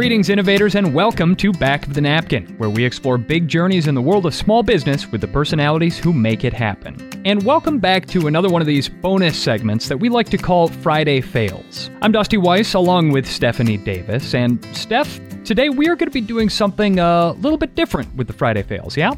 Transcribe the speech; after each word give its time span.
Greetings, 0.00 0.30
innovators, 0.30 0.76
and 0.76 0.94
welcome 0.94 1.36
to 1.36 1.52
Back 1.52 1.86
of 1.86 1.92
the 1.92 2.00
Napkin, 2.00 2.46
where 2.56 2.70
we 2.70 2.82
explore 2.82 3.18
big 3.18 3.46
journeys 3.46 3.86
in 3.86 3.94
the 3.94 4.00
world 4.00 4.24
of 4.24 4.34
small 4.34 4.62
business 4.62 5.06
with 5.12 5.20
the 5.20 5.28
personalities 5.28 5.98
who 5.98 6.14
make 6.14 6.42
it 6.42 6.54
happen. 6.54 7.22
And 7.26 7.44
welcome 7.44 7.78
back 7.78 8.06
to 8.06 8.26
another 8.26 8.48
one 8.48 8.62
of 8.62 8.66
these 8.66 8.88
bonus 8.88 9.36
segments 9.36 9.88
that 9.88 9.98
we 9.98 10.08
like 10.08 10.30
to 10.30 10.38
call 10.38 10.68
Friday 10.68 11.20
Fails. 11.20 11.90
I'm 12.00 12.12
Dusty 12.12 12.38
Weiss 12.38 12.72
along 12.72 13.12
with 13.12 13.26
Stephanie 13.26 13.76
Davis. 13.76 14.34
And 14.34 14.64
Steph, 14.74 15.20
today 15.44 15.68
we 15.68 15.86
are 15.90 15.96
going 15.96 16.08
to 16.08 16.14
be 16.14 16.22
doing 16.22 16.48
something 16.48 16.98
uh, 16.98 17.32
a 17.32 17.32
little 17.32 17.58
bit 17.58 17.74
different 17.74 18.14
with 18.16 18.26
the 18.26 18.32
Friday 18.32 18.62
Fails, 18.62 18.96
yeah? 18.96 19.12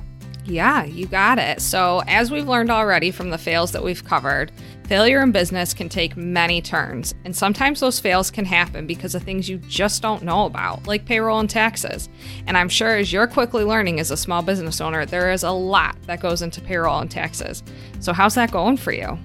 Yeah, 0.44 0.84
you 0.84 1.06
got 1.06 1.38
it. 1.38 1.60
So, 1.62 2.02
as 2.08 2.30
we've 2.30 2.48
learned 2.48 2.70
already 2.70 3.12
from 3.12 3.30
the 3.30 3.38
fails 3.38 3.70
that 3.72 3.84
we've 3.84 4.04
covered, 4.04 4.50
failure 4.88 5.22
in 5.22 5.30
business 5.30 5.72
can 5.72 5.88
take 5.88 6.16
many 6.16 6.60
turns, 6.60 7.14
and 7.24 7.34
sometimes 7.34 7.78
those 7.78 8.00
fails 8.00 8.30
can 8.30 8.44
happen 8.44 8.86
because 8.86 9.14
of 9.14 9.22
things 9.22 9.48
you 9.48 9.58
just 9.58 10.02
don't 10.02 10.24
know 10.24 10.46
about, 10.46 10.84
like 10.86 11.04
payroll 11.04 11.38
and 11.38 11.48
taxes. 11.48 12.08
And 12.48 12.58
I'm 12.58 12.68
sure 12.68 12.96
as 12.96 13.12
you're 13.12 13.28
quickly 13.28 13.62
learning 13.62 14.00
as 14.00 14.10
a 14.10 14.16
small 14.16 14.42
business 14.42 14.80
owner, 14.80 15.06
there 15.06 15.30
is 15.30 15.44
a 15.44 15.50
lot 15.52 15.96
that 16.06 16.20
goes 16.20 16.42
into 16.42 16.60
payroll 16.60 16.98
and 16.98 17.10
taxes. 17.10 17.62
So, 18.00 18.12
how's 18.12 18.34
that 18.34 18.50
going 18.50 18.78
for 18.78 18.92
you? 18.92 19.16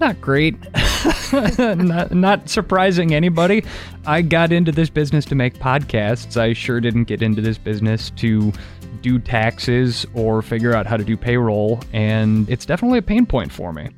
Not 0.00 0.20
great. 0.20 0.56
not, 1.32 2.10
not 2.12 2.48
surprising 2.50 3.14
anybody. 3.14 3.64
I 4.04 4.20
got 4.20 4.52
into 4.52 4.72
this 4.72 4.90
business 4.90 5.24
to 5.26 5.34
make 5.34 5.54
podcasts. 5.54 6.36
I 6.36 6.52
sure 6.52 6.80
didn't 6.80 7.04
get 7.04 7.22
into 7.22 7.40
this 7.40 7.56
business 7.56 8.10
to 8.16 8.52
do 9.06 9.20
taxes 9.20 10.04
or 10.14 10.42
figure 10.42 10.74
out 10.74 10.84
how 10.84 10.96
to 10.96 11.04
do 11.04 11.16
payroll, 11.16 11.80
and 11.92 12.50
it's 12.50 12.66
definitely 12.66 12.98
a 12.98 13.02
pain 13.02 13.24
point 13.24 13.52
for 13.52 13.72
me. 13.72 13.88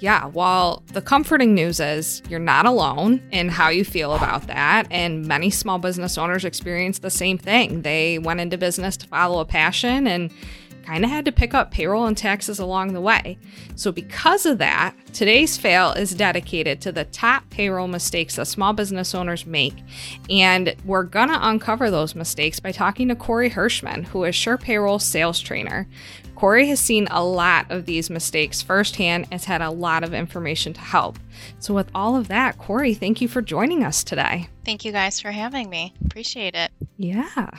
Yeah, 0.00 0.26
well, 0.26 0.82
the 0.92 1.00
comforting 1.00 1.54
news 1.54 1.78
is 1.78 2.22
you're 2.28 2.40
not 2.40 2.66
alone 2.66 3.20
in 3.30 3.48
how 3.48 3.68
you 3.68 3.84
feel 3.84 4.14
about 4.14 4.46
that. 4.48 4.86
And 4.90 5.26
many 5.26 5.50
small 5.50 5.78
business 5.78 6.18
owners 6.18 6.44
experience 6.44 6.98
the 7.00 7.10
same 7.10 7.38
thing. 7.38 7.82
They 7.82 8.18
went 8.18 8.40
into 8.40 8.58
business 8.58 8.96
to 8.98 9.06
follow 9.06 9.40
a 9.40 9.44
passion 9.44 10.06
and 10.06 10.30
kind 10.88 11.04
of 11.04 11.10
had 11.10 11.26
to 11.26 11.32
pick 11.32 11.52
up 11.52 11.70
payroll 11.70 12.06
and 12.06 12.16
taxes 12.16 12.58
along 12.58 12.94
the 12.94 13.00
way. 13.00 13.36
So, 13.76 13.92
because 13.92 14.46
of 14.46 14.56
that, 14.56 14.94
today's 15.12 15.58
fail 15.58 15.92
is 15.92 16.14
dedicated 16.14 16.80
to 16.80 16.92
the 16.92 17.04
top 17.04 17.48
payroll 17.50 17.88
mistakes 17.88 18.36
that 18.36 18.46
small 18.46 18.72
business 18.72 19.14
owners 19.14 19.44
make. 19.44 19.74
And 20.30 20.74
we're 20.86 21.02
going 21.02 21.28
to 21.28 21.46
uncover 21.46 21.90
those 21.90 22.14
mistakes 22.14 22.58
by 22.58 22.72
talking 22.72 23.08
to 23.08 23.14
Corey 23.14 23.50
Hirschman, 23.50 24.06
who 24.06 24.24
is 24.24 24.34
SurePayroll 24.34 25.02
sales 25.02 25.40
trainer. 25.40 25.86
Corey 26.36 26.68
has 26.68 26.80
seen 26.80 27.06
a 27.10 27.22
lot 27.22 27.70
of 27.70 27.84
these 27.84 28.08
mistakes 28.08 28.62
firsthand 28.62 29.24
and 29.24 29.34
has 29.34 29.44
had 29.44 29.60
a 29.60 29.70
lot 29.70 30.04
of 30.04 30.14
information 30.14 30.72
to 30.72 30.80
help. 30.80 31.18
So, 31.58 31.74
with 31.74 31.90
all 31.94 32.16
of 32.16 32.28
that, 32.28 32.56
Corey, 32.56 32.94
thank 32.94 33.20
you 33.20 33.28
for 33.28 33.42
joining 33.42 33.84
us 33.84 34.02
today. 34.02 34.48
Thank 34.64 34.86
you 34.86 34.92
guys 34.92 35.20
for 35.20 35.32
having 35.32 35.68
me. 35.68 35.92
Appreciate 36.06 36.54
it. 36.54 36.70
Yeah. 36.96 37.50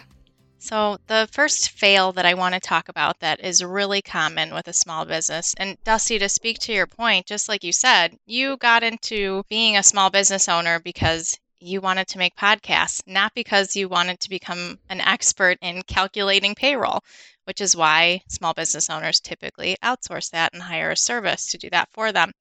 So, 0.61 0.97
the 1.07 1.29
first 1.31 1.71
fail 1.71 2.11
that 2.11 2.25
I 2.25 2.33
want 2.33 2.53
to 2.53 2.59
talk 2.59 2.89
about 2.89 3.21
that 3.21 3.39
is 3.39 3.63
really 3.63 4.01
common 4.01 4.53
with 4.53 4.67
a 4.67 4.73
small 4.73 5.05
business, 5.05 5.55
and 5.57 5.77
Dusty, 5.85 6.19
to 6.19 6.27
speak 6.27 6.59
to 6.59 6.73
your 6.73 6.85
point, 6.85 7.25
just 7.25 7.47
like 7.47 7.63
you 7.63 7.71
said, 7.71 8.19
you 8.25 8.57
got 8.57 8.83
into 8.83 9.43
being 9.49 9.77
a 9.77 9.83
small 9.83 10.09
business 10.09 10.49
owner 10.49 10.77
because 10.79 11.39
you 11.61 11.79
wanted 11.79 12.09
to 12.09 12.17
make 12.17 12.35
podcasts, 12.35 13.01
not 13.07 13.33
because 13.33 13.75
you 13.75 13.87
wanted 13.87 14.19
to 14.19 14.29
become 14.29 14.77
an 14.89 14.99
expert 14.99 15.57
in 15.61 15.81
calculating 15.83 16.55
payroll, 16.55 17.03
which 17.45 17.61
is 17.61 17.75
why 17.75 18.21
small 18.27 18.53
business 18.53 18.89
owners 18.89 19.21
typically 19.21 19.77
outsource 19.81 20.29
that 20.31 20.53
and 20.53 20.61
hire 20.61 20.91
a 20.91 20.97
service 20.97 21.47
to 21.47 21.57
do 21.57 21.69
that 21.69 21.87
for 21.93 22.11
them. 22.11 22.33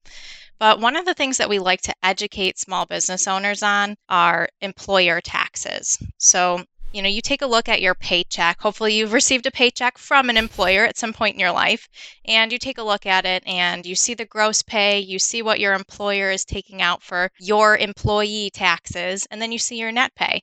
But 0.59 0.81
one 0.81 0.97
of 0.97 1.05
the 1.05 1.13
things 1.13 1.37
that 1.37 1.49
we 1.49 1.57
like 1.57 1.81
to 1.83 1.95
educate 2.03 2.59
small 2.59 2.85
business 2.85 3.27
owners 3.27 3.63
on 3.63 3.95
are 4.09 4.49
employer 4.59 5.21
taxes. 5.21 5.97
So, 6.17 6.65
you 6.91 7.03
know, 7.03 7.09
you 7.09 7.21
take 7.21 7.43
a 7.43 7.47
look 7.47 7.69
at 7.69 7.81
your 7.81 7.93
paycheck. 7.93 8.59
Hopefully, 8.61 8.95
you've 8.95 9.13
received 9.13 9.45
a 9.45 9.51
paycheck 9.51 9.99
from 9.99 10.27
an 10.27 10.37
employer 10.37 10.85
at 10.85 10.97
some 10.97 11.13
point 11.13 11.35
in 11.35 11.39
your 11.39 11.51
life, 11.51 11.87
and 12.25 12.51
you 12.51 12.57
take 12.57 12.79
a 12.79 12.83
look 12.83 13.05
at 13.05 13.25
it 13.25 13.43
and 13.45 13.85
you 13.85 13.93
see 13.93 14.15
the 14.15 14.25
gross 14.25 14.63
pay, 14.63 14.99
you 14.99 15.19
see 15.19 15.43
what 15.43 15.59
your 15.59 15.73
employer 15.73 16.31
is 16.31 16.43
taking 16.43 16.81
out 16.81 17.03
for 17.03 17.31
your 17.39 17.77
employee 17.77 18.49
taxes, 18.51 19.27
and 19.29 19.39
then 19.39 19.51
you 19.51 19.59
see 19.59 19.77
your 19.77 19.91
net 19.91 20.15
pay. 20.15 20.41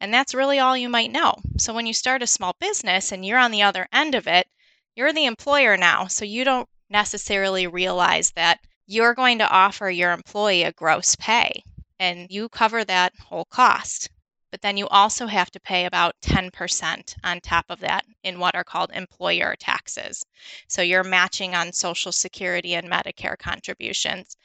And 0.00 0.12
that's 0.12 0.34
really 0.34 0.58
all 0.58 0.76
you 0.76 0.88
might 0.88 1.12
know. 1.12 1.36
So, 1.56 1.72
when 1.72 1.86
you 1.86 1.94
start 1.94 2.20
a 2.20 2.26
small 2.26 2.56
business 2.58 3.12
and 3.12 3.24
you're 3.24 3.38
on 3.38 3.52
the 3.52 3.62
other 3.62 3.86
end 3.92 4.16
of 4.16 4.26
it, 4.26 4.48
you're 4.96 5.12
the 5.12 5.26
employer 5.26 5.76
now. 5.76 6.08
So, 6.08 6.24
you 6.24 6.42
don't 6.42 6.68
necessarily 6.90 7.68
realize 7.68 8.32
that 8.32 8.58
you're 8.86 9.14
going 9.14 9.38
to 9.38 9.48
offer 9.48 9.88
your 9.88 10.10
employee 10.10 10.64
a 10.64 10.72
gross 10.72 11.14
pay 11.14 11.62
and 12.00 12.26
you 12.28 12.48
cover 12.48 12.84
that 12.84 13.12
whole 13.28 13.44
cost 13.44 14.10
but 14.50 14.62
then 14.62 14.76
you 14.76 14.86
also 14.88 15.26
have 15.26 15.50
to 15.50 15.60
pay 15.60 15.86
about 15.86 16.14
10% 16.22 17.16
on 17.24 17.40
top 17.40 17.66
of 17.68 17.80
that 17.80 18.04
in 18.22 18.38
what 18.38 18.54
are 18.54 18.64
called 18.64 18.90
employer 18.92 19.56
taxes. 19.58 20.24
So 20.68 20.82
you're 20.82 21.04
matching 21.04 21.54
on 21.54 21.72
Social 21.72 22.12
Security 22.12 22.74
and 22.74 22.88
Medicare 22.88 23.38
contributions. 23.38 24.36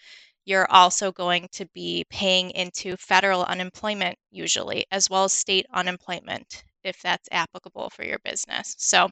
You're 0.44 0.70
also 0.72 1.12
going 1.12 1.48
to 1.52 1.66
be 1.68 2.06
paying 2.10 2.50
into 2.52 2.98
federal 2.98 3.44
unemployment, 3.44 4.18
usually, 4.32 4.86
as 4.92 5.10
well 5.10 5.26
as 5.26 5.34
state 5.34 5.68
unemployment, 5.72 6.64
if 6.84 7.00
that's 7.02 7.30
applicable 7.32 7.92
for 7.92 8.04
your 8.04 8.20
business. 8.20 8.76
So, 8.80 9.10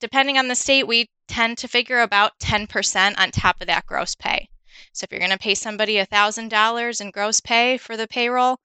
depending 0.00 0.38
on 0.38 0.48
the 0.48 0.54
state, 0.54 0.86
we 0.86 1.10
tend 1.28 1.58
to 1.58 1.68
figure 1.68 2.00
about 2.00 2.38
10% 2.38 3.18
on 3.18 3.30
top 3.30 3.60
of 3.60 3.66
that 3.66 3.84
gross 3.86 4.14
pay. 4.14 4.48
So, 4.92 5.04
if 5.04 5.12
you're 5.12 5.20
going 5.20 5.30
to 5.30 5.38
pay 5.38 5.54
somebody 5.54 5.96
$1,000 5.96 7.00
in 7.00 7.10
gross 7.10 7.40
pay 7.40 7.76
for 7.76 7.98
the 7.98 8.08
payroll, 8.08 8.58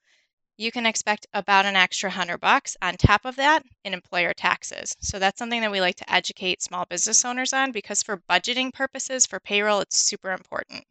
you 0.58 0.72
can 0.72 0.86
expect 0.86 1.28
about 1.34 1.66
an 1.66 1.76
extra 1.76 2.10
100 2.10 2.40
bucks 2.40 2.78
on 2.82 2.96
top 2.96 3.26
of 3.26 3.36
that 3.38 3.64
in 3.84 3.94
employer 3.94 4.34
taxes. 4.34 4.96
So 5.00 5.20
that's 5.20 5.40
something 5.40 5.62
that 5.62 5.72
we 5.72 5.82
like 5.82 5.96
to 5.98 6.14
educate 6.14 6.62
small 6.62 6.86
business 6.86 7.26
owners 7.26 7.54
on 7.54 7.72
because 7.72 8.04
for 8.04 8.22
budgeting 8.30 8.74
purposes 8.74 9.26
for 9.26 9.40
payroll 9.40 9.80
it's 9.80 9.98
super 9.98 10.32
important. 10.32 10.86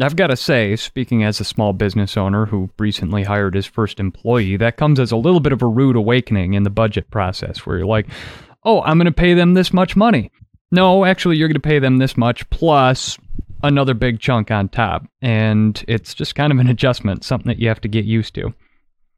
I've 0.00 0.16
got 0.16 0.28
to 0.28 0.36
say, 0.36 0.76
speaking 0.76 1.24
as 1.24 1.40
a 1.40 1.44
small 1.44 1.72
business 1.72 2.16
owner 2.16 2.46
who 2.46 2.70
recently 2.78 3.24
hired 3.24 3.54
his 3.54 3.66
first 3.66 3.98
employee, 3.98 4.56
that 4.56 4.76
comes 4.76 5.00
as 5.00 5.10
a 5.10 5.16
little 5.16 5.40
bit 5.40 5.52
of 5.52 5.60
a 5.60 5.66
rude 5.66 5.96
awakening 5.96 6.54
in 6.54 6.62
the 6.62 6.70
budget 6.70 7.10
process 7.10 7.66
where 7.66 7.78
you're 7.78 7.86
like, 7.86 8.06
oh, 8.62 8.80
I'm 8.82 8.98
going 8.98 9.06
to 9.06 9.12
pay 9.12 9.34
them 9.34 9.54
this 9.54 9.72
much 9.72 9.96
money. 9.96 10.30
No, 10.70 11.04
actually, 11.04 11.36
you're 11.36 11.48
going 11.48 11.54
to 11.54 11.60
pay 11.60 11.80
them 11.80 11.96
this 11.96 12.16
much 12.16 12.48
plus 12.50 13.18
another 13.64 13.94
big 13.94 14.20
chunk 14.20 14.52
on 14.52 14.68
top. 14.68 15.04
And 15.20 15.82
it's 15.88 16.14
just 16.14 16.36
kind 16.36 16.52
of 16.52 16.60
an 16.60 16.68
adjustment, 16.68 17.24
something 17.24 17.48
that 17.48 17.58
you 17.58 17.66
have 17.66 17.80
to 17.80 17.88
get 17.88 18.04
used 18.04 18.34
to. 18.36 18.54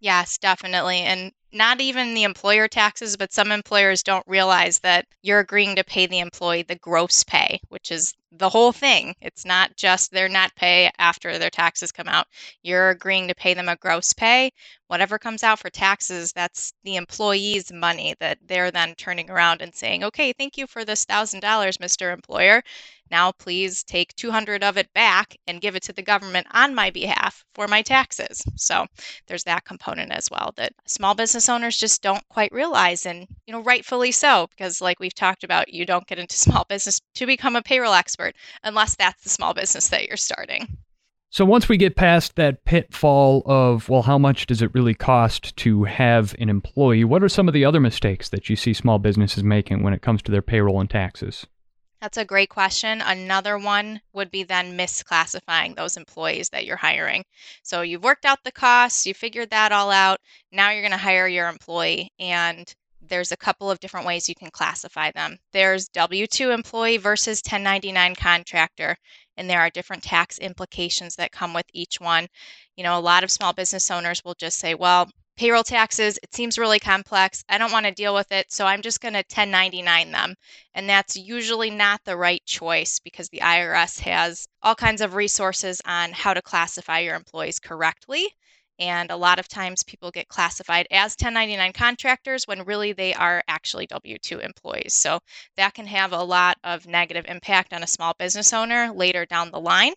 Yes, 0.00 0.38
definitely. 0.38 1.00
And 1.00 1.32
not 1.52 1.80
even 1.80 2.14
the 2.14 2.24
employer 2.24 2.68
taxes, 2.68 3.16
but 3.16 3.32
some 3.32 3.52
employers 3.52 4.02
don't 4.02 4.26
realize 4.26 4.78
that 4.80 5.06
you're 5.22 5.40
agreeing 5.40 5.76
to 5.76 5.84
pay 5.84 6.06
the 6.06 6.20
employee 6.20 6.62
the 6.62 6.76
gross 6.76 7.24
pay, 7.24 7.60
which 7.68 7.90
is 7.90 8.14
the 8.32 8.48
whole 8.48 8.72
thing. 8.72 9.14
It's 9.20 9.44
not 9.44 9.76
just 9.76 10.10
their 10.10 10.28
net 10.28 10.54
pay 10.54 10.90
after 10.98 11.38
their 11.38 11.50
taxes 11.50 11.90
come 11.90 12.08
out. 12.08 12.26
You're 12.62 12.90
agreeing 12.90 13.28
to 13.28 13.34
pay 13.34 13.54
them 13.54 13.68
a 13.68 13.76
gross 13.76 14.12
pay. 14.12 14.52
Whatever 14.86 15.18
comes 15.18 15.42
out 15.42 15.58
for 15.58 15.70
taxes, 15.70 16.32
that's 16.32 16.72
the 16.84 16.96
employee's 16.96 17.72
money 17.72 18.14
that 18.20 18.38
they're 18.46 18.70
then 18.70 18.94
turning 18.94 19.30
around 19.30 19.62
and 19.62 19.74
saying, 19.74 20.04
okay, 20.04 20.32
thank 20.32 20.56
you 20.56 20.66
for 20.66 20.84
this 20.84 21.04
$1,000, 21.06 21.40
Mr. 21.78 22.12
Employer. 22.12 22.62
Now, 23.10 23.32
please 23.32 23.82
take 23.82 24.14
200 24.14 24.62
of 24.62 24.76
it 24.76 24.92
back 24.94 25.36
and 25.48 25.60
give 25.60 25.74
it 25.74 25.82
to 25.84 25.92
the 25.92 26.02
government 26.02 26.46
on 26.52 26.74
my 26.74 26.90
behalf 26.90 27.44
for 27.54 27.66
my 27.66 27.82
taxes. 27.82 28.44
So 28.56 28.86
there's 29.26 29.44
that 29.44 29.64
component 29.64 30.12
as 30.12 30.30
well 30.30 30.52
that 30.56 30.72
small 30.86 31.14
business 31.14 31.39
owners 31.48 31.76
just 31.76 32.02
don't 32.02 32.26
quite 32.28 32.52
realize, 32.52 33.06
and 33.06 33.26
you 33.46 33.52
know, 33.52 33.62
rightfully 33.62 34.12
so, 34.12 34.48
because 34.50 34.80
like 34.80 35.00
we've 35.00 35.14
talked 35.14 35.44
about, 35.44 35.72
you 35.72 35.86
don't 35.86 36.06
get 36.06 36.18
into 36.18 36.36
small 36.38 36.64
business 36.68 37.00
to 37.14 37.26
become 37.26 37.56
a 37.56 37.62
payroll 37.62 37.94
expert 37.94 38.34
unless 38.62 38.96
that's 38.96 39.22
the 39.22 39.30
small 39.30 39.54
business 39.54 39.88
that 39.88 40.06
you're 40.06 40.16
starting. 40.16 40.78
So 41.32 41.44
once 41.44 41.68
we 41.68 41.76
get 41.76 41.94
past 41.94 42.34
that 42.34 42.64
pitfall 42.64 43.44
of, 43.46 43.88
well, 43.88 44.02
how 44.02 44.18
much 44.18 44.46
does 44.46 44.62
it 44.62 44.74
really 44.74 44.94
cost 44.94 45.56
to 45.58 45.84
have 45.84 46.34
an 46.40 46.48
employee? 46.48 47.04
What 47.04 47.22
are 47.22 47.28
some 47.28 47.46
of 47.46 47.54
the 47.54 47.64
other 47.64 47.78
mistakes 47.78 48.28
that 48.30 48.50
you 48.50 48.56
see 48.56 48.74
small 48.74 48.98
businesses 48.98 49.44
making 49.44 49.84
when 49.84 49.92
it 49.92 50.02
comes 50.02 50.22
to 50.22 50.32
their 50.32 50.42
payroll 50.42 50.80
and 50.80 50.90
taxes? 50.90 51.46
That's 52.00 52.16
a 52.16 52.24
great 52.24 52.48
question. 52.48 53.02
Another 53.02 53.58
one 53.58 54.00
would 54.14 54.30
be 54.30 54.42
then 54.42 54.76
misclassifying 54.76 55.76
those 55.76 55.96
employees 55.96 56.48
that 56.48 56.64
you're 56.64 56.76
hiring. 56.76 57.24
So 57.62 57.82
you've 57.82 58.02
worked 58.02 58.24
out 58.24 58.42
the 58.42 58.52
costs, 58.52 59.06
you 59.06 59.14
figured 59.14 59.50
that 59.50 59.72
all 59.72 59.90
out. 59.90 60.18
Now 60.50 60.70
you're 60.70 60.82
going 60.82 60.92
to 60.92 60.96
hire 60.96 61.28
your 61.28 61.48
employee 61.48 62.10
and 62.18 62.74
there's 63.02 63.32
a 63.32 63.36
couple 63.36 63.70
of 63.70 63.80
different 63.80 64.06
ways 64.06 64.28
you 64.28 64.34
can 64.34 64.50
classify 64.50 65.10
them. 65.10 65.36
There's 65.52 65.88
W 65.88 66.26
2 66.26 66.50
employee 66.50 66.96
versus 66.98 67.42
1099 67.44 68.14
contractor, 68.14 68.96
and 69.36 69.48
there 69.48 69.60
are 69.60 69.70
different 69.70 70.02
tax 70.02 70.38
implications 70.38 71.16
that 71.16 71.32
come 71.32 71.54
with 71.54 71.66
each 71.72 72.00
one. 72.00 72.28
You 72.76 72.84
know, 72.84 72.98
a 72.98 73.00
lot 73.00 73.24
of 73.24 73.30
small 73.30 73.52
business 73.52 73.90
owners 73.90 74.22
will 74.24 74.34
just 74.34 74.58
say, 74.58 74.74
well, 74.74 75.10
payroll 75.36 75.64
taxes, 75.64 76.18
it 76.22 76.34
seems 76.34 76.58
really 76.58 76.78
complex. 76.78 77.42
I 77.48 77.58
don't 77.58 77.72
want 77.72 77.86
to 77.86 77.92
deal 77.92 78.14
with 78.14 78.30
it, 78.32 78.52
so 78.52 78.66
I'm 78.66 78.82
just 78.82 79.00
going 79.00 79.14
to 79.14 79.18
1099 79.18 80.10
them. 80.10 80.34
And 80.74 80.88
that's 80.88 81.16
usually 81.16 81.70
not 81.70 82.00
the 82.04 82.16
right 82.16 82.44
choice 82.44 82.98
because 82.98 83.28
the 83.28 83.40
IRS 83.40 84.00
has 84.00 84.46
all 84.62 84.74
kinds 84.74 85.00
of 85.00 85.14
resources 85.14 85.80
on 85.86 86.12
how 86.12 86.34
to 86.34 86.42
classify 86.42 87.00
your 87.00 87.16
employees 87.16 87.58
correctly. 87.58 88.28
And 88.78 89.10
a 89.10 89.16
lot 89.16 89.38
of 89.38 89.46
times 89.46 89.84
people 89.84 90.10
get 90.10 90.28
classified 90.28 90.86
as 90.90 91.12
1099 91.12 91.74
contractors 91.74 92.48
when 92.48 92.64
really 92.64 92.92
they 92.92 93.12
are 93.12 93.42
actually 93.46 93.86
W 93.86 94.16
2 94.18 94.38
employees. 94.38 94.94
So 94.94 95.20
that 95.56 95.74
can 95.74 95.86
have 95.86 96.12
a 96.12 96.22
lot 96.22 96.56
of 96.64 96.86
negative 96.86 97.26
impact 97.28 97.74
on 97.74 97.82
a 97.82 97.86
small 97.86 98.14
business 98.18 98.54
owner 98.54 98.90
later 98.90 99.26
down 99.26 99.50
the 99.50 99.60
line. 99.60 99.92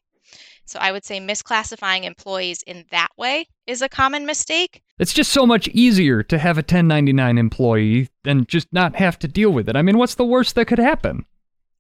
So 0.66 0.80
I 0.80 0.92
would 0.92 1.06
say 1.06 1.20
misclassifying 1.20 2.04
employees 2.04 2.62
in 2.64 2.86
that 2.92 3.10
way 3.18 3.48
is 3.68 3.82
a 3.82 3.90
common 3.90 4.26
mistake. 4.26 4.83
It's 5.00 5.14
just 5.14 5.32
so 5.32 5.46
much 5.46 5.68
easier 5.70 6.22
to 6.24 6.38
have 6.38 6.58
a 6.58 6.60
1099 6.60 7.38
employee 7.38 8.10
than 8.24 8.46
just 8.46 8.72
not 8.72 8.96
have 8.96 9.18
to 9.20 9.28
deal 9.28 9.50
with 9.50 9.68
it. 9.68 9.76
I 9.76 9.82
mean, 9.82 9.98
what's 9.98 10.16
the 10.16 10.26
worst 10.26 10.56
that 10.56 10.66
could 10.66 10.80
happen? 10.80 11.26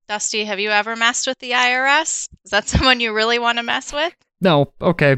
Dusty, 0.07 0.45
have 0.45 0.59
you 0.59 0.71
ever 0.71 0.95
messed 0.95 1.27
with 1.27 1.37
the 1.39 1.51
IRS? 1.51 2.27
Is 2.43 2.51
that 2.51 2.67
someone 2.67 2.99
you 2.99 3.13
really 3.13 3.39
want 3.39 3.57
to 3.59 3.63
mess 3.63 3.93
with? 3.93 4.13
No, 4.41 4.73
okay. 4.81 5.17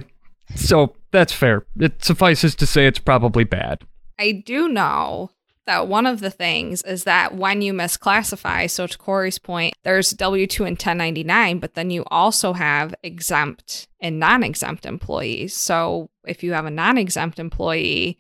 So 0.56 0.96
that's 1.12 1.34
fair. 1.34 1.66
It 1.80 2.04
suffices 2.04 2.54
to 2.56 2.66
say 2.66 2.86
it's 2.86 3.00
probably 3.00 3.46
bad. 3.46 3.84
I 4.20 4.44
do 4.46 4.68
know 4.68 5.32
that 5.66 5.88
one 5.88 6.06
of 6.06 6.20
the 6.20 6.30
things 6.30 6.82
is 6.84 7.04
that 7.06 7.36
when 7.36 7.62
you 7.62 7.74
misclassify, 7.74 8.70
so 8.70 8.88
to 8.88 8.98
Corey's 8.98 9.40
point, 9.40 9.74
there's 9.84 10.12
W 10.12 10.46
2 10.46 10.64
and 10.64 10.74
1099, 10.74 11.60
but 11.60 11.74
then 11.74 11.90
you 11.90 12.04
also 12.08 12.54
have 12.54 12.94
exempt 13.04 13.88
and 14.00 14.20
non 14.20 14.44
exempt 14.44 14.86
employees. 14.86 15.56
So 15.56 16.10
if 16.26 16.44
you 16.44 16.54
have 16.54 16.66
a 16.66 16.72
non 16.72 16.98
exempt 16.98 17.40
employee, 17.40 18.18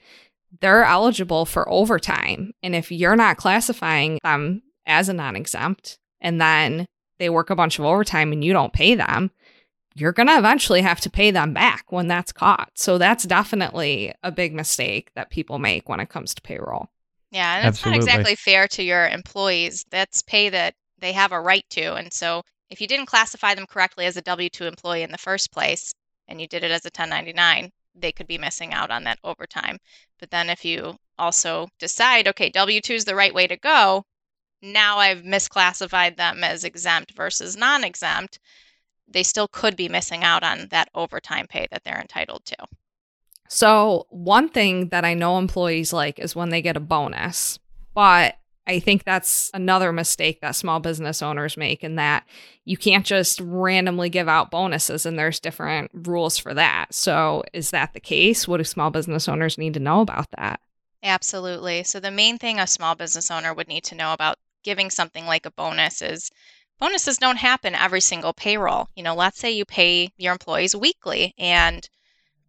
they're 0.61 0.83
eligible 0.83 1.45
for 1.45 1.69
overtime. 1.69 2.53
And 2.63 2.75
if 2.75 2.91
you're 2.91 3.15
not 3.15 3.37
classifying 3.37 4.19
them 4.23 4.63
as 4.85 5.09
a 5.09 5.13
non 5.13 5.35
exempt 5.35 5.99
and 6.21 6.41
then 6.41 6.87
they 7.19 7.29
work 7.29 7.49
a 7.49 7.55
bunch 7.55 7.79
of 7.79 7.85
overtime 7.85 8.31
and 8.31 8.43
you 8.43 8.53
don't 8.53 8.73
pay 8.73 8.95
them, 8.95 9.31
you're 9.93 10.11
going 10.11 10.27
to 10.27 10.37
eventually 10.37 10.81
have 10.81 10.99
to 11.01 11.09
pay 11.09 11.31
them 11.31 11.53
back 11.53 11.91
when 11.91 12.07
that's 12.07 12.33
caught. 12.33 12.71
So 12.75 12.97
that's 12.97 13.23
definitely 13.23 14.13
a 14.23 14.31
big 14.31 14.53
mistake 14.53 15.11
that 15.15 15.29
people 15.29 15.57
make 15.57 15.87
when 15.87 16.01
it 16.01 16.09
comes 16.09 16.33
to 16.33 16.41
payroll. 16.41 16.89
Yeah, 17.35 17.57
and 17.57 17.65
Absolutely. 17.65 17.97
it's 17.97 18.07
not 18.07 18.15
exactly 18.15 18.35
fair 18.35 18.65
to 18.69 18.81
your 18.81 19.09
employees. 19.09 19.83
That's 19.91 20.21
pay 20.21 20.47
that 20.51 20.73
they 20.99 21.11
have 21.11 21.33
a 21.33 21.41
right 21.41 21.65
to. 21.71 21.95
And 21.95 22.13
so 22.13 22.41
if 22.69 22.79
you 22.79 22.87
didn't 22.87 23.07
classify 23.07 23.53
them 23.53 23.65
correctly 23.67 24.05
as 24.05 24.15
a 24.15 24.21
W 24.21 24.47
2 24.47 24.65
employee 24.65 25.03
in 25.03 25.11
the 25.11 25.17
first 25.17 25.51
place 25.51 25.91
and 26.29 26.39
you 26.39 26.47
did 26.47 26.63
it 26.63 26.71
as 26.71 26.85
a 26.85 26.87
1099, 26.87 27.71
they 27.93 28.13
could 28.13 28.27
be 28.27 28.37
missing 28.37 28.73
out 28.73 28.89
on 28.89 29.03
that 29.03 29.19
overtime. 29.25 29.77
But 30.17 30.31
then 30.31 30.49
if 30.49 30.63
you 30.63 30.95
also 31.17 31.67
decide, 31.77 32.29
okay, 32.29 32.49
W 32.51 32.79
2 32.79 32.93
is 32.93 33.03
the 33.03 33.15
right 33.15 33.33
way 33.33 33.47
to 33.47 33.57
go, 33.57 34.05
now 34.61 34.99
I've 34.99 35.23
misclassified 35.23 36.15
them 36.15 36.41
as 36.41 36.63
exempt 36.63 37.11
versus 37.17 37.57
non 37.57 37.83
exempt, 37.83 38.39
they 39.09 39.23
still 39.23 39.49
could 39.49 39.75
be 39.75 39.89
missing 39.89 40.23
out 40.23 40.43
on 40.43 40.69
that 40.69 40.87
overtime 40.95 41.47
pay 41.47 41.67
that 41.69 41.83
they're 41.83 41.99
entitled 41.99 42.45
to. 42.45 42.55
So, 43.47 44.07
one 44.09 44.49
thing 44.49 44.89
that 44.89 45.05
I 45.05 45.13
know 45.13 45.37
employees 45.37 45.93
like 45.93 46.19
is 46.19 46.35
when 46.35 46.49
they 46.49 46.61
get 46.61 46.77
a 46.77 46.81
bonus, 46.81 47.59
but 47.93 48.35
I 48.67 48.79
think 48.79 49.03
that's 49.03 49.51
another 49.53 49.91
mistake 49.91 50.41
that 50.41 50.55
small 50.55 50.79
business 50.79 51.21
owners 51.21 51.55
make 51.55 51.83
in 51.83 51.95
that 51.95 52.25
you 52.63 52.77
can't 52.77 53.05
just 53.05 53.39
randomly 53.39 54.09
give 54.09 54.27
out 54.27 54.49
bonuses 54.49 55.05
and 55.05 55.19
there's 55.19 55.39
different 55.39 55.91
rules 55.93 56.37
for 56.39 56.53
that. 56.55 56.93
So, 56.93 57.43
is 57.53 57.69
that 57.69 57.93
the 57.93 57.99
case? 57.99 58.47
What 58.47 58.57
do 58.57 58.63
small 58.63 58.89
business 58.89 59.29
owners 59.29 59.57
need 59.57 59.75
to 59.75 59.79
know 59.79 60.01
about 60.01 60.27
that? 60.37 60.59
Absolutely. 61.03 61.83
So, 61.83 61.99
the 61.99 62.09
main 62.09 62.39
thing 62.39 62.59
a 62.59 62.65
small 62.65 62.95
business 62.95 63.29
owner 63.29 63.53
would 63.53 63.67
need 63.67 63.83
to 63.85 63.95
know 63.95 64.13
about 64.13 64.39
giving 64.63 64.89
something 64.89 65.27
like 65.27 65.45
a 65.45 65.51
bonus 65.51 66.01
is 66.01 66.31
bonuses 66.79 67.17
don't 67.19 67.37
happen 67.37 67.75
every 67.75 68.01
single 68.01 68.33
payroll. 68.33 68.89
You 68.95 69.03
know, 69.03 69.13
let's 69.13 69.39
say 69.39 69.51
you 69.51 69.65
pay 69.65 70.09
your 70.17 70.33
employees 70.33 70.75
weekly 70.75 71.35
and 71.37 71.87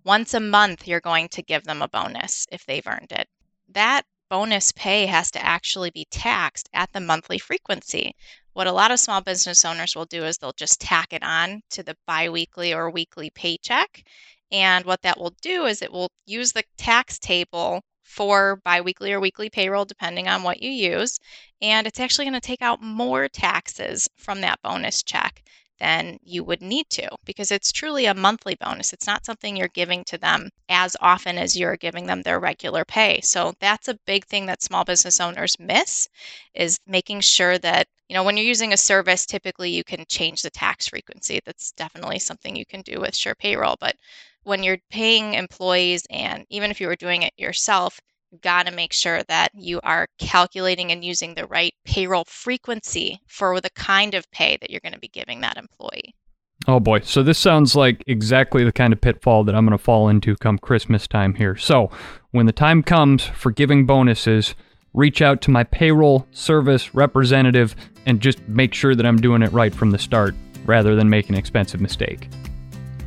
once 0.07 0.35
a 0.35 0.41
month, 0.41 0.87
you're 0.87 1.01
going 1.01 1.29
to 1.29 1.43
give 1.43 1.65
them 1.65 1.83
a 1.83 1.89
bonus 1.89 2.47
if 2.53 2.65
they've 2.65 2.87
earned 2.87 3.11
it. 3.11 3.27
That 3.71 4.05
bonus 4.31 4.71
pay 4.71 5.05
has 5.07 5.33
to 5.33 5.45
actually 5.45 5.91
be 5.91 6.07
taxed 6.13 6.69
at 6.73 6.93
the 6.93 7.01
monthly 7.01 7.39
frequency. 7.39 8.15
What 8.53 8.69
a 8.69 8.73
lot 8.73 8.93
of 8.93 9.01
small 9.01 9.21
business 9.21 9.65
owners 9.65 9.97
will 9.97 10.05
do 10.05 10.25
is 10.25 10.39
they'll 10.39 10.53
just 10.53 10.81
tack 10.81 11.13
it 11.13 11.25
on 11.25 11.61
to 11.71 11.83
the 11.83 11.97
biweekly 12.07 12.73
or 12.73 12.89
weekly 12.89 13.31
paycheck. 13.31 14.05
And 14.53 14.85
what 14.85 15.03
that 15.03 15.19
will 15.19 15.35
do 15.43 15.67
is 15.67 15.83
it 15.83 15.91
will 15.93 16.13
use 16.25 16.53
the 16.53 16.63
tax 16.79 17.19
table 17.19 17.83
for 18.05 18.61
biweekly 18.65 19.13
or 19.13 19.19
weekly 19.19 19.51
payroll, 19.51 19.85
depending 19.85 20.29
on 20.29 20.45
what 20.45 20.63
you 20.63 20.71
use. 20.71 21.19
And 21.61 21.85
it's 21.85 21.99
actually 21.99 22.27
going 22.27 22.41
to 22.41 22.41
take 22.41 22.63
out 22.63 22.81
more 22.81 23.29
taxes 23.29 24.09
from 24.17 24.41
that 24.43 24.63
bonus 24.63 25.03
check 25.03 25.43
then 25.79 26.19
you 26.23 26.45
would 26.45 26.63
need 26.63 26.89
to 26.91 27.09
because 27.25 27.51
it's 27.51 27.73
truly 27.73 28.07
a 28.07 28.15
monthly 28.15 28.55
bonus. 28.57 28.93
It's 28.93 29.07
not 29.07 29.25
something 29.25 29.57
you're 29.57 29.69
giving 29.69 30.05
to 30.05 30.19
them 30.19 30.51
as 30.69 30.97
often 31.01 31.39
as 31.39 31.57
you're 31.57 31.77
giving 31.77 32.07
them 32.07 32.23
their 32.23 32.41
regular 32.41 32.85
pay. 32.85 33.21
So 33.23 33.53
that's 33.61 33.89
a 33.89 33.99
big 34.07 34.27
thing 34.27 34.47
that 34.47 34.63
small 34.63 34.85
business 34.85 35.21
owners 35.21 35.59
miss 35.59 36.09
is 36.55 36.79
making 36.87 37.21
sure 37.21 37.59
that 37.59 37.87
you 38.09 38.15
know 38.15 38.23
when 38.25 38.37
you're 38.37 38.47
using 38.47 38.73
a 38.73 38.77
service 38.77 39.27
typically 39.27 39.71
you 39.71 39.85
can 39.85 40.05
change 40.09 40.43
the 40.43 40.51
tax 40.51 40.89
frequency. 40.89 41.41
That's 41.45 41.73
definitely 41.73 42.19
something 42.21 42.57
you 42.57 42.67
can 42.67 42.83
do 42.83 43.01
with 43.01 43.13
SurePayroll, 43.13 43.77
but 43.81 43.97
when 44.45 44.63
you're 44.63 44.79
paying 44.91 45.35
employees 45.35 46.07
and 46.11 46.47
even 46.51 46.71
if 46.71 46.81
you 46.81 46.87
were 46.87 46.97
doing 46.97 47.23
it 47.23 47.33
yourself, 47.37 48.01
got 48.37 48.67
to 48.67 48.73
make 48.73 48.93
sure 48.93 49.23
that 49.25 49.49
you 49.55 49.81
are 49.83 50.07
calculating 50.19 50.93
and 50.93 51.05
using 51.05 51.35
the 51.35 51.47
right 51.47 51.75
payroll 51.85 52.25
frequency 52.25 53.21
for 53.27 53.61
the 53.61 53.71
kind 53.71 54.15
of 54.15 54.31
pay 54.31 54.57
that 54.61 54.71
you're 54.71 54.81
going 54.81 54.93
to 54.93 54.99
be 54.99 55.09
giving 55.09 55.41
that 55.41 55.57
employee. 55.57 56.15
Oh 56.67 56.81
boy. 56.81 57.01
So 57.01 57.23
this 57.23 57.39
sounds 57.39 57.77
like 57.77 58.03
exactly 58.07 58.65
the 58.65 58.73
kind 58.73 58.93
of 58.93 59.01
pitfall 59.01 59.45
that 59.45 59.55
I'm 59.55 59.67
going 59.67 59.77
to 59.77 59.83
fall 59.83 60.09
into 60.09 60.37
come 60.37 60.59
Christmas 60.59 61.07
time 61.07 61.35
here. 61.35 61.57
So 61.57 61.91
when 62.31 62.47
the 62.47 62.53
time 62.53 62.83
comes 62.83 63.25
for 63.25 63.51
giving 63.51 63.87
bonuses, 63.87 64.55
reach 64.95 65.21
out 65.21 65.43
to 65.43 65.51
my 65.51 65.65
payroll 65.65 66.27
service 66.33 66.95
representative 66.95 67.77
and 68.07 68.21
just 68.21 68.41
make 68.49 68.75
sure 68.75 68.95
that 68.95 69.07
I'm 69.07 69.19
doing 69.19 69.43
it 69.43 69.53
right 69.53 69.75
from 69.75 69.91
the 69.91 69.99
start 69.99 70.35
rather 70.65 70.97
than 70.97 71.11
make 71.11 71.29
an 71.29 71.37
expensive 71.37 71.81
mistake. 71.81 72.29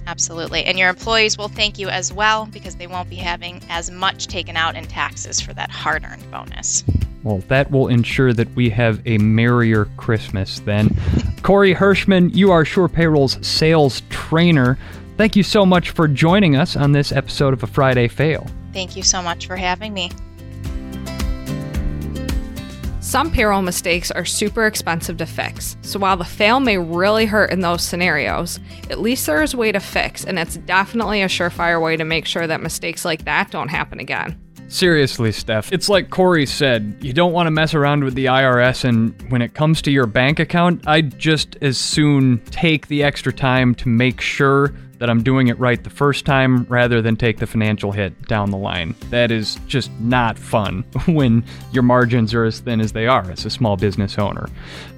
Absolutely. 0.10 0.66
And 0.66 0.80
your 0.80 0.90
employees 0.90 1.38
will 1.38 1.50
thank 1.50 1.78
you 1.78 1.88
as 1.88 2.12
well 2.12 2.48
because 2.48 2.76
they 2.76 2.88
won't 2.88 3.12
be 3.12 3.16
having 3.16 3.62
as 3.70 3.92
much 3.92 4.26
taken 4.26 4.58
out 4.58 4.76
in 4.76 4.86
taxes 4.86 5.40
for 5.40 5.54
that 5.54 5.70
hard 5.70 6.04
earned 6.04 6.30
bonus. 6.32 6.84
Well, 7.22 7.44
that 7.48 7.70
will 7.70 7.90
ensure 7.90 8.34
that 8.34 8.50
we 8.56 8.72
have 8.72 9.04
a 9.06 9.20
merrier 9.20 9.86
Christmas 9.98 10.62
then. 10.62 10.98
Corey 11.44 11.76
Hirschman, 11.76 12.34
you 12.34 12.52
are 12.52 12.64
SurePayroll's 12.64 13.46
sales 13.46 14.02
trainer. 14.10 14.80
Thank 15.16 15.36
you 15.36 15.44
so 15.44 15.64
much 15.64 15.92
for 15.92 16.08
joining 16.08 16.56
us 16.56 16.76
on 16.76 16.92
this 16.92 17.12
episode 17.12 17.54
of 17.54 17.62
A 17.62 17.68
Friday 17.68 18.08
Fail. 18.08 18.48
Thank 18.74 18.96
you 18.96 19.04
so 19.04 19.22
much 19.22 19.46
for 19.46 19.58
having 19.58 19.94
me. 19.94 20.10
Some 23.10 23.32
payroll 23.32 23.64
mistakes 23.64 24.12
are 24.12 24.24
super 24.24 24.68
expensive 24.68 25.18
to 25.18 25.26
fix, 25.26 25.78
so 25.82 25.98
while 25.98 26.16
the 26.16 26.24
fail 26.24 26.60
may 26.60 26.78
really 26.78 27.26
hurt 27.26 27.50
in 27.50 27.62
those 27.62 27.84
scenarios, 27.84 28.60
at 28.92 29.00
least 29.00 29.26
there 29.26 29.42
is 29.42 29.56
a 29.56 29.58
way 29.58 29.72
to 29.72 29.80
fix, 29.80 30.24
and 30.26 30.38
it's 30.38 30.58
definitely 30.58 31.24
a 31.24 31.28
surefire 31.28 31.82
way 31.82 31.98
to 31.98 32.06
make 32.06 32.28
sure 32.28 32.46
that 32.46 32.62
mistakes 32.62 33.06
like 33.06 33.26
that 33.26 33.50
don't 33.50 33.70
happen 33.70 34.00
again. 34.00 34.40
Seriously, 34.68 35.32
Steph, 35.32 35.74
it's 35.74 35.90
like 35.90 36.12
Corey 36.12 36.46
said, 36.46 36.98
you 37.02 37.12
don't 37.12 37.34
want 37.34 37.48
to 37.48 37.52
mess 37.52 37.74
around 37.74 38.04
with 38.04 38.14
the 38.14 38.26
IRS, 38.26 38.84
and 38.84 39.20
when 39.32 39.42
it 39.42 39.56
comes 39.56 39.82
to 39.82 39.92
your 39.92 40.06
bank 40.06 40.40
account, 40.40 40.88
I'd 40.88 41.18
just 41.18 41.58
as 41.64 41.80
soon 41.80 42.38
take 42.52 42.90
the 42.90 43.02
extra 43.02 43.34
time 43.34 43.74
to 43.74 43.90
make 43.90 44.22
sure 44.22 44.72
that 45.00 45.10
I'm 45.10 45.24
doing 45.24 45.48
it 45.48 45.58
right 45.60 45.84
the 45.84 45.90
first 45.90 46.26
time 46.26 46.66
rather 46.70 47.02
than 47.02 47.16
take 47.16 47.38
the 47.38 47.48
financial 47.48 47.92
hit 47.92 48.28
down 48.28 48.52
the 48.52 48.58
line. 48.58 48.96
That 49.10 49.32
is 49.32 49.56
just 49.68 49.92
not 50.00 50.38
fun 50.38 50.84
when 51.08 51.44
your 51.72 51.84
margins 51.84 52.34
are 52.34 52.46
as 52.46 52.60
thin 52.60 52.80
as 52.80 52.92
they 52.92 53.08
are 53.08 53.30
as 53.32 53.46
a 53.46 53.50
small 53.50 53.78
business 53.78 54.18
owner. 54.18 54.48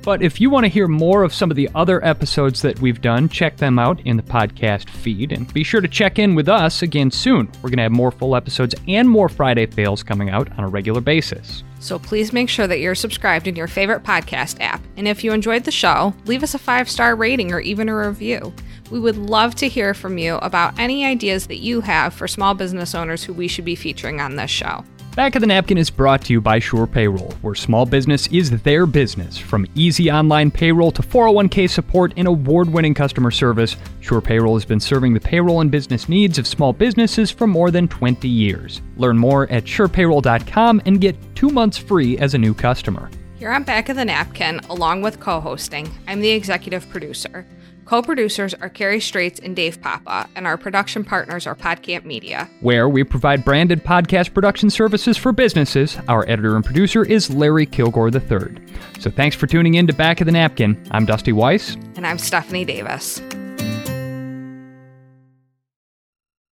But 0.04 0.24
if 0.24 0.42
you 0.42 0.50
want 0.50 0.66
to 0.66 0.70
hear 0.70 0.88
more 0.88 1.24
of 1.24 1.34
some 1.34 1.52
of 1.52 1.56
the 1.56 1.70
other 1.76 2.04
episodes 2.04 2.62
that 2.64 2.80
we've 2.80 3.02
done, 3.02 3.30
check 3.30 3.58
them 3.58 3.78
out 3.78 4.02
in 4.02 4.18
the 4.18 4.24
podcast 4.24 4.90
feed 4.90 5.32
and 5.32 5.52
be 5.54 5.64
sure 5.64 5.82
to 5.82 5.88
check 5.88 6.18
in 6.18 6.34
with 6.34 6.50
us 6.50 6.82
again 6.82 7.12
soon. 7.12 7.52
We're 7.62 7.70
going 7.70 7.78
to 7.78 7.84
have 7.84 7.92
more 7.92 8.12
full 8.12 8.36
episodes 8.36 8.74
and 8.88 9.08
more 9.08 9.30
Friday 9.30 9.68
fails 9.68 10.02
coming 10.02 10.30
out 10.30 10.52
on 10.58 10.64
a 10.64 10.68
regular 10.68 11.02
basis. 11.02 11.64
So 11.80 11.98
please 11.98 12.32
make 12.32 12.50
sure 12.50 12.68
that 12.68 12.80
you're 12.80 12.96
subscribed 12.96 13.48
in 13.48 13.56
your 13.56 13.68
favorite 13.68 14.04
podcast 14.04 14.60
app. 14.60 14.82
And 14.98 15.08
if 15.08 15.24
you 15.24 15.34
enjoyed 15.34 15.64
the 15.64 15.72
show, 15.72 16.14
leave 16.26 16.44
us 16.44 16.54
a 16.54 16.60
five 16.60 16.90
star 16.90 17.16
rating 17.16 17.52
or 17.52 17.60
even 17.60 17.90
a 17.90 17.96
review. 17.96 18.54
We 18.92 19.00
would 19.00 19.16
love 19.16 19.56
to 19.56 19.70
hear 19.70 19.94
from 19.94 20.18
you 20.18 20.36
about 20.36 20.78
any 20.78 21.06
ideas 21.06 21.48
that 21.48 21.60
you 21.60 21.80
have 21.82 22.14
for 22.14 22.28
small 22.28 22.54
business 22.54 22.94
owners 22.94 23.24
who 23.24 23.32
we 23.32 23.48
should 23.48 23.64
be 23.64 23.76
featuring 23.76 24.20
on 24.20 24.36
this 24.36 24.52
show. 24.52 24.84
Back 25.16 25.36
of 25.36 25.42
the 25.42 25.48
Napkin 25.48 25.78
is 25.78 25.90
brought 25.90 26.24
to 26.26 26.34
you 26.34 26.40
by 26.40 26.60
SurePayroll, 26.60 27.34
where 27.36 27.56
small 27.56 27.86
business 27.86 28.28
is 28.28 28.50
their 28.64 28.86
business. 28.86 29.38
From 29.38 29.68
easy 29.76 30.12
online 30.12 30.52
payroll 30.52 30.92
to 30.92 31.02
401k 31.02 31.70
support 31.70 32.14
and 32.16 32.28
award 32.28 32.70
winning 32.70 32.94
customer 32.94 33.32
service, 33.32 33.76
SurePayroll 34.02 34.54
has 34.54 34.66
been 34.66 34.80
serving 34.80 35.14
the 35.14 35.20
payroll 35.20 35.62
and 35.62 35.72
business 35.72 36.08
needs 36.08 36.38
of 36.38 36.48
small 36.48 36.72
businesses 36.72 37.32
for 37.32 37.48
more 37.48 37.72
than 37.72 37.88
20 37.88 38.28
years. 38.28 38.82
Learn 38.98 39.18
more 39.18 39.50
at 39.50 39.66
surepayroll.com 39.66 40.82
and 40.86 41.02
get 41.02 41.16
two 41.36 41.50
months 41.50 41.78
free 41.78 42.18
as 42.18 42.34
a 42.34 42.38
new 42.38 42.54
customer. 42.54 43.10
Here 43.38 43.52
on 43.52 43.64
Back 43.64 43.90
of 43.90 43.96
the 43.96 44.06
Napkin, 44.06 44.60
along 44.70 45.02
with 45.02 45.20
co 45.20 45.42
hosting, 45.42 45.90
I'm 46.08 46.22
the 46.22 46.30
executive 46.30 46.90
producer. 46.90 47.46
Co 47.86 48.02
producers 48.02 48.54
are 48.54 48.70
Carrie 48.70 49.00
Straits 49.00 49.40
and 49.40 49.56
Dave 49.56 49.82
Papa, 49.82 50.30
and 50.36 50.48
our 50.48 50.58
production 50.58 51.04
partners 51.04 51.46
are 51.48 51.56
Podcamp 51.56 52.06
Media. 52.06 52.50
Where 52.62 52.88
we 52.88 53.04
provide 53.04 53.44
branded 53.44 53.84
podcast 53.84 54.34
production 54.34 54.70
services 54.70 55.18
for 55.18 55.32
businesses, 55.32 55.98
our 56.08 56.24
editor 56.30 56.56
and 56.56 56.64
producer 56.64 57.04
is 57.04 57.30
Larry 57.30 57.66
Kilgore 57.66 58.10
III. 58.10 58.56
So 59.00 59.10
thanks 59.10 59.36
for 59.36 59.48
tuning 59.48 59.74
in 59.74 59.88
to 59.88 59.94
Back 59.94 60.22
of 60.22 60.26
the 60.26 60.32
Napkin. 60.32 60.82
I'm 60.92 61.06
Dusty 61.06 61.34
Weiss. 61.34 61.76
And 61.96 62.06
I'm 62.06 62.18
Stephanie 62.18 62.66
Davis. 62.66 63.22